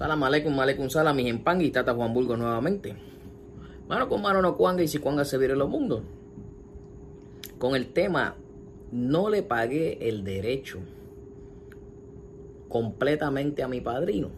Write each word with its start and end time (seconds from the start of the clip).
Salam 0.00 0.22
aleikum, 0.22 0.58
aleikum 0.58 0.88
salam, 0.88 1.14
mis 1.14 1.28
empan 1.28 1.60
y 1.60 1.70
Tata 1.70 1.92
Juan 1.92 2.14
Burgo 2.14 2.34
nuevamente. 2.34 2.96
Mano 3.86 4.08
con 4.08 4.22
mano 4.22 4.40
no 4.40 4.56
cuanga 4.56 4.82
y 4.82 4.88
si 4.88 4.96
cuanga 4.96 5.26
se 5.26 5.36
viene 5.36 5.54
los 5.54 5.68
mundos. 5.68 6.00
Con 7.58 7.76
el 7.76 7.92
tema, 7.92 8.34
no 8.92 9.28
le 9.28 9.42
pagué 9.42 10.08
el 10.08 10.24
derecho 10.24 10.78
completamente 12.70 13.62
a 13.62 13.68
mi 13.68 13.82
padrino. 13.82 14.30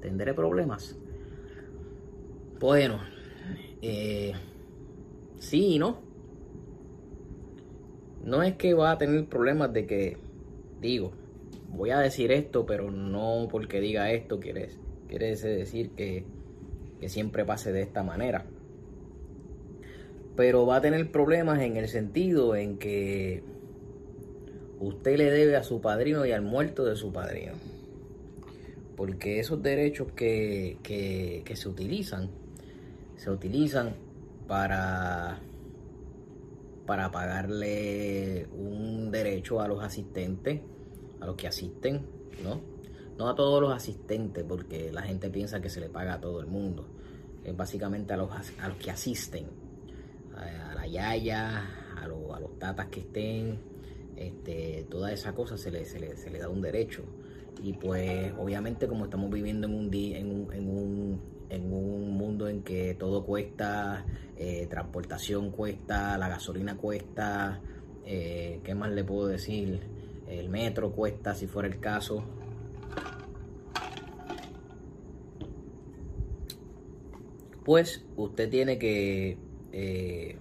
¿Tendré 0.00 0.32
problemas? 0.32 0.96
Bueno, 2.58 3.00
eh, 3.82 4.32
sí 5.38 5.74
y 5.74 5.78
no. 5.78 5.98
No 8.24 8.42
es 8.42 8.56
que 8.56 8.72
va 8.72 8.92
a 8.92 8.96
tener 8.96 9.28
problemas 9.28 9.70
de 9.74 9.86
que, 9.86 10.16
digo, 10.80 11.12
voy 11.68 11.90
a 11.90 11.98
decir 11.98 12.32
esto, 12.32 12.66
pero 12.66 12.90
no 12.90 13.48
porque 13.50 13.80
diga 13.80 14.10
esto 14.10 14.40
quiere, 14.40 14.68
decir 15.08 15.90
que, 15.90 16.24
que 17.00 17.08
siempre 17.08 17.44
pase 17.44 17.72
de 17.72 17.82
esta 17.82 18.02
manera. 18.02 18.46
Pero 20.36 20.66
va 20.66 20.76
a 20.76 20.80
tener 20.80 21.10
problemas 21.10 21.60
en 21.62 21.76
el 21.76 21.88
sentido 21.88 22.56
en 22.56 22.78
que 22.78 23.42
usted 24.80 25.16
le 25.16 25.30
debe 25.30 25.56
a 25.56 25.62
su 25.62 25.80
padrino 25.80 26.26
y 26.26 26.32
al 26.32 26.42
muerto 26.42 26.84
de 26.84 26.96
su 26.96 27.12
padrino. 27.12 27.54
Porque 28.96 29.40
esos 29.40 29.62
derechos 29.62 30.12
que, 30.12 30.78
que, 30.82 31.42
que 31.44 31.56
se 31.56 31.68
utilizan, 31.68 32.30
se 33.16 33.30
utilizan 33.30 33.94
para, 34.46 35.40
para 36.86 37.10
pagarle 37.10 38.46
un 38.52 39.10
derecho 39.10 39.60
a 39.60 39.68
los 39.68 39.82
asistentes 39.82 40.60
a 41.20 41.26
los 41.26 41.36
que 41.36 41.48
asisten, 41.48 42.06
¿no? 42.42 42.60
No 43.18 43.28
a 43.28 43.34
todos 43.34 43.60
los 43.60 43.72
asistentes, 43.72 44.44
porque 44.46 44.92
la 44.92 45.02
gente 45.02 45.30
piensa 45.30 45.60
que 45.60 45.70
se 45.70 45.80
le 45.80 45.88
paga 45.88 46.14
a 46.14 46.20
todo 46.20 46.40
el 46.40 46.46
mundo. 46.46 46.86
Básicamente 47.56 48.12
a 48.12 48.16
los, 48.16 48.30
a 48.30 48.68
los 48.68 48.76
que 48.76 48.90
asisten, 48.90 49.46
a, 50.36 50.74
la 50.74 50.86
yaya, 50.86 51.62
a, 51.96 52.04
a, 52.04 52.08
los 52.40 52.58
tatas 52.58 52.86
que 52.88 53.00
estén, 53.00 53.58
este, 54.16 54.86
toda 54.90 55.12
esa 55.12 55.34
cosa 55.34 55.56
se 55.56 55.70
le, 55.70 55.84
se, 55.84 56.00
le, 56.00 56.16
se 56.16 56.30
le 56.30 56.38
da 56.38 56.48
un 56.48 56.60
derecho. 56.60 57.04
Y 57.62 57.72
pues 57.74 58.32
obviamente 58.38 58.86
como 58.86 59.04
estamos 59.04 59.30
viviendo 59.30 59.66
en 59.66 59.74
un, 59.74 59.94
en 59.94 60.30
un, 60.30 60.52
en 60.52 60.68
un, 60.68 61.20
en 61.48 61.72
un 61.72 62.10
mundo 62.10 62.48
en 62.48 62.62
que 62.62 62.94
todo 62.94 63.24
cuesta, 63.24 64.04
eh, 64.36 64.66
transportación 64.68 65.50
cuesta, 65.50 66.18
la 66.18 66.28
gasolina 66.28 66.76
cuesta, 66.76 67.60
eh, 68.04 68.60
¿qué 68.62 68.74
más 68.74 68.90
le 68.90 69.04
puedo 69.04 69.28
decir? 69.28 69.80
El 70.28 70.48
metro 70.48 70.90
cuesta, 70.92 71.34
si 71.34 71.46
fuera 71.46 71.68
el 71.68 71.78
caso. 71.78 72.24
Pues 77.64 78.04
usted 78.16 78.48
tiene 78.48 78.78
que 78.78 79.38
eh, 79.72 80.36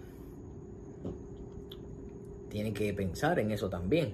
tiene 2.49 2.73
que 2.73 2.93
pensar 2.93 3.39
en 3.39 3.51
eso 3.51 3.69
también. 3.69 4.13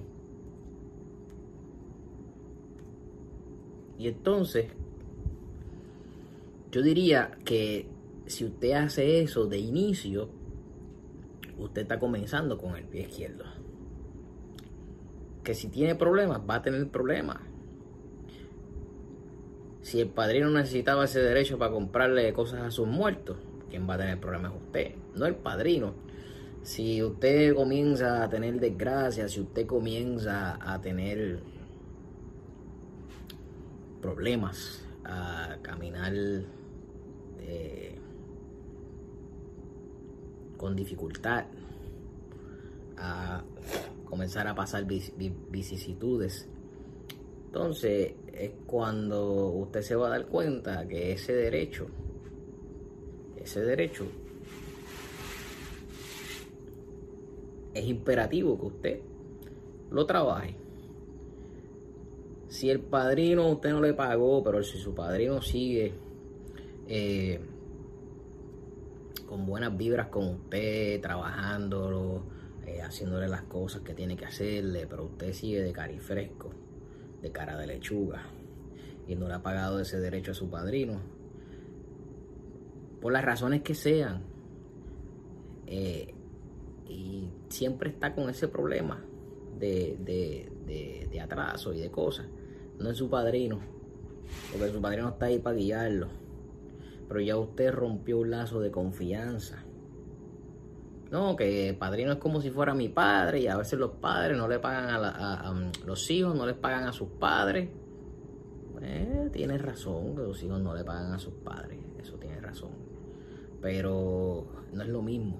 Y 3.98 4.08
entonces, 4.08 4.66
yo 6.72 6.82
diría 6.82 7.38
que 7.44 7.86
si 8.26 8.46
usted 8.46 8.72
hace 8.72 9.20
eso 9.20 9.46
de 9.46 9.58
inicio, 9.58 10.28
usted 11.58 11.82
está 11.82 11.98
comenzando 11.98 12.58
con 12.58 12.74
el 12.74 12.84
pie 12.84 13.02
izquierdo 13.02 13.61
que 15.42 15.54
si 15.54 15.68
tiene 15.68 15.94
problemas, 15.94 16.40
va 16.48 16.56
a 16.56 16.62
tener 16.62 16.88
problemas. 16.88 17.38
Si 19.82 20.00
el 20.00 20.08
padrino 20.08 20.50
necesitaba 20.50 21.04
ese 21.04 21.20
derecho 21.20 21.58
para 21.58 21.72
comprarle 21.72 22.32
cosas 22.32 22.60
a 22.60 22.70
sus 22.70 22.86
muertos, 22.86 23.36
quien 23.68 23.88
va 23.88 23.94
a 23.94 23.98
tener 23.98 24.20
problemas 24.20 24.52
es 24.52 24.62
usted, 24.62 24.94
no 25.16 25.26
el 25.26 25.34
padrino. 25.34 25.94
Si 26.62 27.02
usted 27.02 27.54
comienza 27.56 28.22
a 28.22 28.28
tener 28.28 28.60
desgracia, 28.60 29.26
si 29.28 29.40
usted 29.40 29.66
comienza 29.66 30.58
a 30.60 30.80
tener 30.80 31.40
problemas, 34.00 34.84
a 35.04 35.56
caminar 35.62 36.12
eh, 37.40 37.98
con 40.56 40.76
dificultad, 40.76 41.46
a 42.96 43.42
comenzar 44.12 44.46
a 44.46 44.54
pasar 44.54 44.84
vicisitudes. 44.84 46.46
Entonces 47.46 48.12
es 48.30 48.50
cuando 48.66 49.46
usted 49.52 49.80
se 49.80 49.94
va 49.94 50.08
a 50.08 50.10
dar 50.10 50.26
cuenta 50.26 50.86
que 50.86 51.12
ese 51.12 51.32
derecho, 51.32 51.86
ese 53.42 53.62
derecho 53.62 54.04
es 57.72 57.86
imperativo 57.86 58.60
que 58.60 58.66
usted 58.66 59.00
lo 59.90 60.04
trabaje. 60.04 60.56
Si 62.48 62.68
el 62.68 62.80
padrino 62.80 63.50
usted 63.50 63.70
no 63.70 63.80
le 63.80 63.94
pagó, 63.94 64.42
pero 64.42 64.62
si 64.62 64.76
su 64.76 64.94
padrino 64.94 65.40
sigue 65.40 65.94
eh, 66.86 67.40
con 69.26 69.46
buenas 69.46 69.74
vibras 69.74 70.08
con 70.08 70.28
usted, 70.34 71.00
trabajándolo, 71.00 72.41
eh, 72.72 72.82
haciéndole 72.82 73.28
las 73.28 73.42
cosas 73.42 73.82
que 73.82 73.94
tiene 73.94 74.16
que 74.16 74.24
hacerle, 74.24 74.86
pero 74.86 75.04
usted 75.04 75.32
sigue 75.32 75.62
de 75.62 75.72
carifresco, 75.72 76.50
de 77.20 77.30
cara 77.30 77.58
de 77.58 77.66
lechuga, 77.66 78.22
y 79.06 79.14
no 79.14 79.28
le 79.28 79.34
ha 79.34 79.42
pagado 79.42 79.78
ese 79.80 80.00
derecho 80.00 80.30
a 80.30 80.34
su 80.34 80.48
padrino, 80.48 81.00
por 83.00 83.12
las 83.12 83.24
razones 83.24 83.62
que 83.62 83.74
sean, 83.74 84.22
eh, 85.66 86.14
y 86.88 87.28
siempre 87.48 87.90
está 87.90 88.14
con 88.14 88.30
ese 88.30 88.48
problema 88.48 89.04
de, 89.58 89.98
de, 90.00 91.08
de 91.10 91.20
atraso 91.20 91.74
y 91.74 91.80
de 91.80 91.90
cosas, 91.90 92.26
no 92.78 92.90
es 92.90 92.96
su 92.96 93.10
padrino, 93.10 93.60
porque 94.50 94.72
su 94.72 94.80
padrino 94.80 95.10
está 95.10 95.26
ahí 95.26 95.38
para 95.38 95.56
guiarlo, 95.56 96.08
pero 97.06 97.20
ya 97.20 97.36
usted 97.36 97.70
rompió 97.70 98.18
un 98.18 98.30
lazo 98.30 98.60
de 98.60 98.70
confianza 98.70 99.62
no, 101.12 101.36
que 101.36 101.76
padrino 101.78 102.12
es 102.12 102.18
como 102.18 102.40
si 102.40 102.48
fuera 102.48 102.72
mi 102.72 102.88
padre 102.88 103.40
y 103.40 103.46
a 103.46 103.58
veces 103.58 103.78
los 103.78 103.90
padres 103.90 104.34
no 104.34 104.48
le 104.48 104.58
pagan 104.58 104.88
a, 104.88 105.54
los 105.84 106.10
hijos, 106.10 106.34
no 106.34 106.46
les 106.46 106.56
pagan 106.56 106.84
a 106.84 106.92
sus 106.92 107.08
padres. 107.08 107.68
Eh, 108.80 109.28
tiene 109.30 109.58
razón 109.58 110.16
que 110.16 110.22
los 110.22 110.42
hijos 110.42 110.60
no 110.62 110.74
le 110.74 110.82
pagan 110.84 111.12
a 111.12 111.18
sus 111.18 111.34
padres, 111.34 111.78
eso 112.00 112.16
tiene 112.16 112.40
razón. 112.40 112.70
Pero 113.60 114.46
no 114.72 114.82
es 114.82 114.88
lo 114.88 115.02
mismo. 115.02 115.38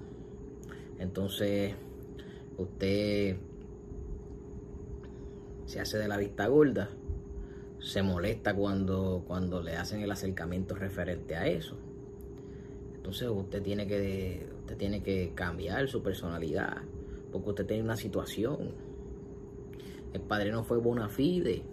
Entonces, 0.99 1.73
usted 2.55 3.37
se 5.65 5.79
hace 5.79 5.97
de 5.97 6.07
la 6.07 6.17
vista 6.17 6.45
gorda, 6.45 6.89
se 7.79 8.03
molesta 8.03 8.53
cuando, 8.53 9.23
cuando 9.25 9.63
le 9.63 9.75
hacen 9.75 10.01
el 10.01 10.11
acercamiento 10.11 10.75
referente 10.75 11.35
a 11.35 11.47
eso. 11.47 11.75
Entonces 13.03 13.27
usted 13.27 13.61
tiene 13.61 13.85
que 13.85 14.47
usted 14.61 14.77
tiene 14.77 15.03
que 15.03 15.33
cambiar 15.35 15.89
su 15.89 16.01
personalidad 16.01 16.83
porque 17.33 17.49
usted 17.49 17.65
tiene 17.65 17.83
una 17.83 17.97
situación. 17.97 18.71
El 20.13 20.21
padre 20.21 20.53
no 20.53 20.63
fue 20.63 20.77
bona 20.77 21.09
fide 21.09 21.63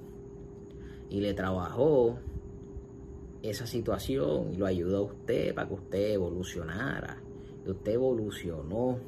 y 1.08 1.20
le 1.20 1.32
trabajó 1.32 2.18
esa 3.42 3.64
situación 3.68 4.54
y 4.54 4.56
lo 4.56 4.66
ayudó 4.66 4.96
a 4.96 5.02
usted 5.02 5.54
para 5.54 5.68
que 5.68 5.74
usted 5.74 6.14
evolucionara. 6.14 7.22
Y 7.64 7.70
usted 7.70 7.92
evolucionó. 7.92 8.98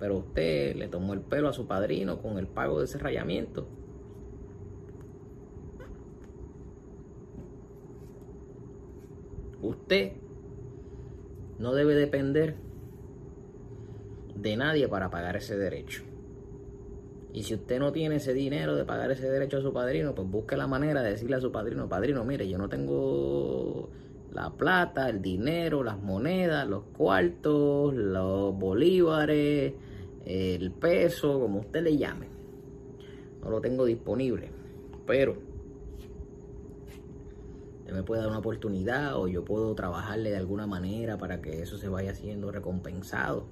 Pero 0.00 0.16
usted 0.16 0.74
le 0.74 0.88
tomó 0.88 1.14
el 1.14 1.20
pelo 1.20 1.48
a 1.48 1.52
su 1.52 1.68
padrino 1.68 2.20
con 2.20 2.38
el 2.38 2.48
pago 2.48 2.80
de 2.80 2.86
ese 2.86 2.98
rayamiento. 2.98 3.68
Usted 9.62 10.23
no 11.58 11.74
debe 11.74 11.94
depender 11.94 12.54
de 14.34 14.56
nadie 14.56 14.88
para 14.88 15.10
pagar 15.10 15.36
ese 15.36 15.56
derecho. 15.56 16.02
Y 17.32 17.42
si 17.42 17.54
usted 17.54 17.80
no 17.80 17.92
tiene 17.92 18.16
ese 18.16 18.32
dinero 18.32 18.76
de 18.76 18.84
pagar 18.84 19.10
ese 19.10 19.28
derecho 19.28 19.58
a 19.58 19.60
su 19.60 19.72
padrino, 19.72 20.14
pues 20.14 20.28
busque 20.28 20.56
la 20.56 20.68
manera 20.68 21.02
de 21.02 21.10
decirle 21.10 21.36
a 21.36 21.40
su 21.40 21.50
padrino, 21.50 21.88
padrino, 21.88 22.24
mire, 22.24 22.48
yo 22.48 22.58
no 22.58 22.68
tengo 22.68 23.90
la 24.32 24.50
plata, 24.50 25.08
el 25.08 25.20
dinero, 25.20 25.82
las 25.82 26.00
monedas, 26.00 26.68
los 26.68 26.84
cuartos, 26.96 27.94
los 27.94 28.56
bolívares, 28.56 29.72
el 30.24 30.70
peso, 30.72 31.40
como 31.40 31.60
usted 31.60 31.82
le 31.82 31.96
llame. 31.96 32.28
No 33.42 33.50
lo 33.50 33.60
tengo 33.60 33.84
disponible. 33.84 34.50
Pero 35.06 35.36
me 37.92 38.02
puede 38.02 38.22
dar 38.22 38.30
una 38.30 38.38
oportunidad 38.38 39.16
o 39.16 39.28
yo 39.28 39.44
puedo 39.44 39.74
trabajarle 39.74 40.30
de 40.30 40.38
alguna 40.38 40.66
manera 40.66 41.18
para 41.18 41.42
que 41.42 41.60
eso 41.60 41.76
se 41.76 41.88
vaya 41.88 42.14
siendo 42.14 42.50
recompensado. 42.50 43.46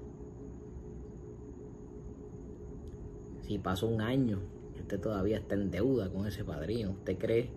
Si 3.42 3.58
pasó 3.58 3.86
un 3.88 4.00
año 4.00 4.40
y 4.76 4.80
usted 4.80 5.00
todavía 5.00 5.38
está 5.38 5.54
en 5.54 5.70
deuda 5.70 6.10
con 6.10 6.26
ese 6.26 6.44
padrino, 6.44 6.92
¿usted 6.92 7.18
cree 7.18 7.50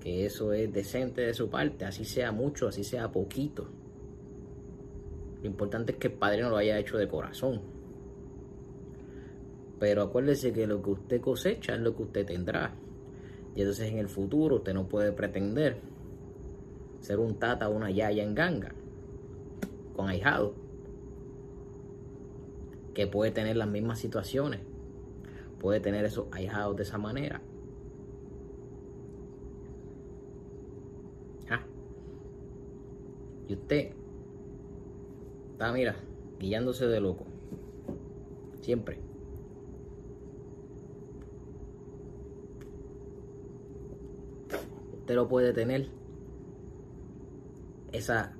que 0.00 0.24
eso 0.24 0.52
es 0.52 0.72
decente 0.72 1.22
de 1.22 1.34
su 1.34 1.50
parte, 1.50 1.84
así 1.84 2.04
sea 2.04 2.30
mucho, 2.30 2.68
así 2.68 2.84
sea 2.84 3.10
poquito. 3.10 3.68
Lo 5.42 5.46
importante 5.48 5.92
es 5.92 5.98
que 5.98 6.06
el 6.06 6.14
padre 6.14 6.42
no 6.42 6.50
lo 6.50 6.56
haya 6.58 6.78
hecho 6.78 6.96
de 6.96 7.08
corazón. 7.08 7.60
Pero 9.80 10.02
acuérdese 10.02 10.52
que 10.52 10.66
lo 10.66 10.80
que 10.80 10.90
usted 10.90 11.20
cosecha 11.20 11.74
es 11.74 11.80
lo 11.80 11.96
que 11.96 12.04
usted 12.04 12.24
tendrá. 12.24 12.72
Y 13.56 13.62
entonces 13.62 13.90
en 13.90 13.98
el 13.98 14.08
futuro 14.08 14.56
usted 14.56 14.74
no 14.74 14.86
puede 14.86 15.12
pretender 15.12 15.78
ser 17.00 17.18
un 17.18 17.36
tata 17.36 17.68
o 17.68 17.74
una 17.74 17.90
yaya 17.90 18.22
en 18.22 18.34
ganga 18.34 18.74
con 19.96 20.08
ahijado 20.08 20.54
que 22.92 23.06
puede 23.06 23.30
tener 23.30 23.56
las 23.56 23.68
mismas 23.68 23.98
situaciones, 23.98 24.60
puede 25.58 25.80
tener 25.80 26.04
esos 26.04 26.26
ahijados 26.32 26.76
de 26.76 26.82
esa 26.82 26.98
manera. 26.98 27.40
Ah. 31.50 31.62
Y 33.48 33.54
usted 33.54 33.92
está, 35.52 35.72
mira, 35.72 35.96
guiándose 36.38 36.86
de 36.86 37.00
loco. 37.00 37.24
Siempre. 38.60 38.98
Usted 44.46 44.94
lo 45.14 45.28
puede 45.28 45.52
tener 45.52 45.88
esa 47.92 48.32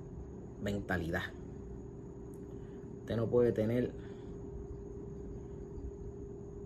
mentalidad. 0.62 1.22
Usted 3.00 3.16
no 3.16 3.28
puede 3.28 3.52
tener 3.52 3.92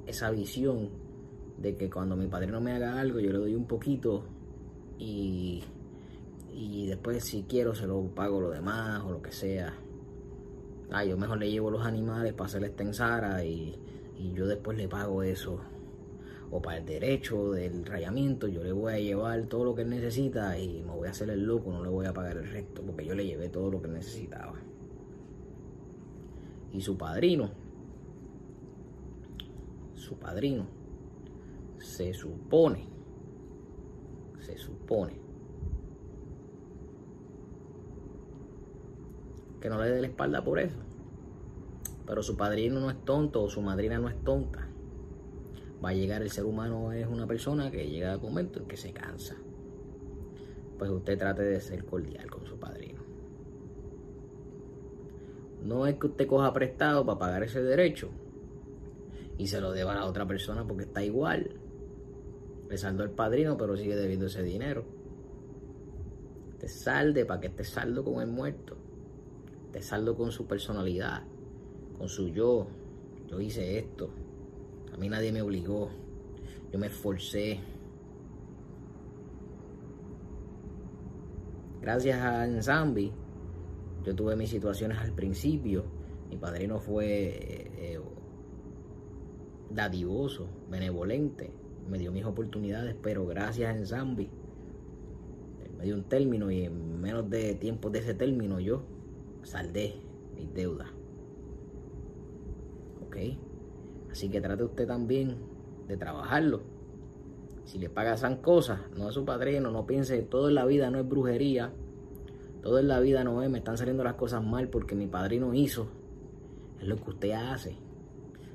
esa 0.07 0.31
visión 0.31 0.89
de 1.59 1.77
que 1.77 1.91
cuando 1.91 2.17
mi 2.17 2.27
padrino 2.27 2.61
me 2.61 2.73
haga 2.73 2.99
algo, 2.99 3.21
yo 3.21 3.33
le 3.33 3.39
doy 3.39 3.55
un 3.55 3.67
poquito 3.67 4.25
y, 4.99 5.63
y 6.53 6.87
después 6.87 7.23
si 7.25 7.43
quiero 7.45 7.75
se 7.75 7.87
lo 7.87 8.03
pago 8.15 8.41
lo 8.41 8.51
demás 8.51 9.03
o 9.05 9.13
lo 9.13 9.23
que 9.23 9.33
sea. 9.33 9.75
Ah, 10.91 11.05
yo 11.05 11.17
mejor 11.17 11.39
le 11.39 11.51
llevo 11.51 11.71
los 11.71 11.85
animales 11.85 12.33
para 12.33 12.47
hacer 12.47 12.63
la 12.63 12.69
extensara 12.69 13.45
y, 13.45 13.79
y 14.19 14.33
yo 14.33 14.47
después 14.47 14.77
le 14.77 14.89
pago 14.89 15.23
eso. 15.23 15.61
O 16.51 16.61
para 16.61 16.79
el 16.79 16.85
derecho 16.85 17.53
del 17.53 17.85
rayamiento, 17.85 18.49
yo 18.49 18.65
le 18.65 18.73
voy 18.73 18.93
a 18.93 18.99
llevar 18.99 19.47
todo 19.47 19.65
lo 19.65 19.75
que 19.75 19.83
él 19.83 19.91
necesita 19.91 20.59
y 20.59 20.83
me 20.83 20.91
voy 20.91 21.07
a 21.07 21.13
hacer 21.13 21.31
el 21.31 21.45
loco, 21.45 21.71
no 21.71 21.83
le 21.83 21.89
voy 21.89 22.07
a 22.07 22.13
pagar 22.13 22.37
el 22.37 22.49
resto 22.49 22.83
porque 22.83 23.05
yo 23.05 23.15
le 23.15 23.25
llevé 23.25 23.49
todo 23.49 23.71
lo 23.71 23.81
que 23.81 23.89
necesitaba. 23.89 24.55
Y 26.73 26.81
su 26.81 26.97
padrino, 26.97 27.51
su 29.95 30.17
padrino, 30.17 30.67
se 31.79 32.13
supone, 32.13 32.89
se 34.41 34.57
supone 34.59 35.21
que 39.61 39.69
no 39.69 39.81
le 39.81 39.91
dé 39.91 40.01
la 40.01 40.07
espalda 40.07 40.43
por 40.43 40.59
eso. 40.59 40.79
Pero 42.07 42.23
su 42.23 42.37
padrino 42.37 42.81
no 42.81 42.91
es 42.91 43.05
tonto 43.05 43.43
o 43.43 43.49
su 43.49 43.61
madrina 43.63 43.99
no 43.99 44.09
es 44.09 44.17
tonta. 44.25 44.70
Va 45.85 45.91
a 45.91 45.95
llegar, 45.95 46.23
el 46.23 46.31
ser 46.31 46.45
humano 46.45 46.93
es 46.93 47.07
una 47.07 47.27
persona 47.27 47.71
que 47.71 47.89
llega 47.89 48.13
al 48.13 48.21
momento 48.21 48.59
en 48.59 48.67
que 48.67 48.77
se 48.77 48.93
cansa. 48.93 49.37
Pues 50.79 50.91
usted 50.91 51.19
trate 51.19 51.43
de 51.43 51.61
ser 51.61 51.85
cordial 51.85 52.31
con 52.31 52.47
su 52.47 52.59
padrino. 52.59 53.01
No 55.65 55.87
es 55.87 55.97
que 55.97 56.07
usted 56.07 56.27
coja 56.27 56.53
prestado 56.53 57.05
para 57.05 57.19
pagar 57.19 57.43
ese 57.43 57.63
derecho 57.63 58.11
y 59.39 59.47
se 59.47 59.61
lo 59.61 59.73
deba 59.73 59.93
a 59.93 59.97
la 59.97 60.07
otra 60.07 60.27
persona 60.27 60.67
porque 60.67 60.85
está 60.85 61.03
igual. 61.03 61.51
Le 62.69 62.77
saldó 62.77 63.05
el 63.05 63.11
padrino, 63.11 63.57
pero 63.57 63.77
sigue 63.77 63.97
debiendo 63.97 64.27
ese 64.27 64.43
dinero. 64.43 64.85
Te 66.59 66.69
salde 66.69 67.25
para 67.25 67.41
que 67.41 67.47
esté 67.47 67.65
saldo 67.65 68.05
con 68.05 68.21
el 68.21 68.29
muerto. 68.29 68.77
Te 69.73 69.81
saldo 69.81 70.15
con 70.15 70.31
su 70.31 70.47
personalidad, 70.47 71.23
con 71.97 72.09
su 72.09 72.29
yo. 72.29 72.67
Yo 73.29 73.41
hice 73.41 73.79
esto. 73.79 74.11
A 74.93 74.97
mí 74.97 75.09
nadie 75.09 75.33
me 75.33 75.43
obligó. 75.43 75.91
Yo 76.73 76.79
me 76.79 76.87
esforcé. 76.87 77.61
Gracias 81.81 82.21
a 82.21 82.47
Nzambi, 82.47 83.11
yo 84.05 84.15
tuve 84.15 84.37
mis 84.37 84.51
situaciones 84.51 84.99
al 84.99 85.13
principio. 85.13 85.85
Mi 86.29 86.37
padrino 86.37 86.79
fue 86.79 87.07
eh, 87.07 87.71
eh, 87.95 88.01
dadivoso, 89.71 90.47
benevolente. 90.71 91.51
Me 91.89 91.99
dio 91.99 92.13
mis 92.13 92.25
oportunidades, 92.25 92.95
pero 93.03 93.27
gracias 93.27 93.75
a 93.75 93.79
Nzambi 93.79 94.31
me 95.81 95.87
dio 95.87 95.95
un 95.95 96.05
término 96.05 96.51
y 96.51 96.65
en 96.65 97.01
menos 97.01 97.31
de 97.31 97.55
tiempo 97.55 97.89
de 97.89 98.01
ese 98.01 98.13
término 98.13 98.61
yo 98.61 98.83
saldé 99.43 99.95
mis 100.37 100.53
deudas. 100.53 100.91
¿Ok? 103.07 103.17
Así 104.11 104.29
que 104.29 104.41
trate 104.41 104.65
usted 104.65 104.87
también 104.87 105.37
de 105.87 105.97
trabajarlo. 105.97 106.63
Si 107.65 107.79
le 107.79 107.89
paga 107.89 108.15
esas 108.15 108.39
cosas, 108.39 108.81
no 108.97 109.09
a 109.09 109.13
su 109.13 109.25
padrino, 109.25 109.71
no 109.71 109.87
piense, 109.87 110.23
todo 110.23 110.49
en 110.49 110.57
la 110.57 110.65
vida 110.65 110.91
no 110.91 110.99
es 110.99 111.09
brujería, 111.09 111.73
todo 112.63 112.79
en 112.79 112.89
la 112.89 113.01
vida 113.01 113.25
no 113.25 113.43
es, 113.43 113.51
me 113.51 113.59
están 113.59 113.79
saliendo 113.79 114.05
las 114.05 114.15
cosas 114.15 114.45
mal 114.45 114.69
porque 114.69 114.95
mi 114.95 115.07
padrino 115.07 115.55
hizo. 115.55 115.89
Es 116.81 116.87
lo 116.87 116.97
que 116.97 117.11
usted 117.11 117.31
hace. 117.33 117.77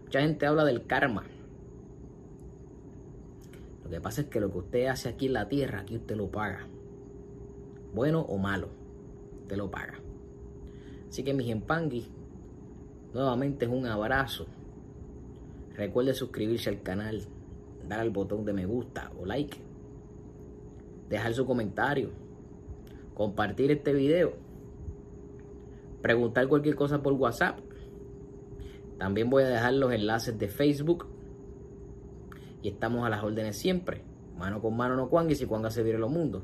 Mucha 0.04 0.22
gente 0.22 0.46
habla 0.46 0.66
del 0.66 0.86
karma. 0.86 1.24
Lo 3.84 3.90
que 3.90 4.02
pasa 4.02 4.22
es 4.22 4.28
que 4.28 4.40
lo 4.40 4.52
que 4.52 4.58
usted 4.58 4.88
hace 4.88 5.10
aquí 5.10 5.28
en 5.28 5.34
la 5.34 5.48
tierra, 5.48 5.82
aquí 5.82 5.96
usted 5.96 6.16
lo 6.16 6.30
paga. 6.30 6.68
Bueno 7.94 8.22
o 8.22 8.38
malo, 8.38 8.70
usted 9.42 9.58
lo 9.58 9.70
paga. 9.70 10.00
Así 11.08 11.24
que 11.24 11.34
mis 11.34 11.50
empangui, 11.50 12.08
nuevamente 13.14 13.66
es 13.66 13.72
un 13.72 13.86
abrazo. 13.86 14.48
Recuerde 15.78 16.14
suscribirse 16.14 16.70
al 16.70 16.82
canal, 16.82 17.28
dar 17.88 18.00
al 18.00 18.10
botón 18.10 18.46
de 18.46 18.54
me 18.54 18.66
gusta 18.66 19.12
o 19.20 19.26
like, 19.26 19.58
dejar 21.10 21.34
su 21.34 21.46
comentario, 21.46 22.12
compartir 23.14 23.72
este 23.72 23.94
video, 23.94 24.34
preguntar 26.02 26.48
cualquier 26.48 26.76
cosa 26.76 27.02
por 27.02 27.14
WhatsApp. 27.14 27.60
También 28.98 29.30
voy 29.30 29.44
a 29.44 29.48
dejar 29.48 29.74
los 29.74 29.92
enlaces 29.92 30.38
de 30.38 30.48
Facebook 30.48 31.08
y 32.62 32.70
estamos 32.70 33.06
a 33.06 33.10
las 33.10 33.24
órdenes 33.24 33.58
siempre. 33.58 34.04
Mano 34.38 34.62
con 34.62 34.76
mano 34.76 34.96
no 34.96 35.10
cuanguis 35.10 35.42
y 35.42 35.46
cuanga 35.46 35.70
se 35.70 35.84
vire 35.84 35.98
los 35.98 36.10
mundos. 36.12 36.44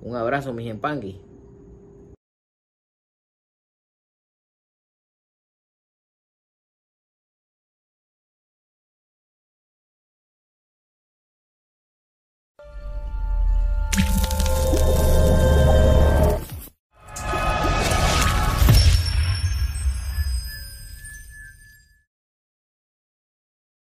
Un 0.00 0.16
abrazo, 0.16 0.52
mis 0.52 0.68
empangui. 0.68 1.20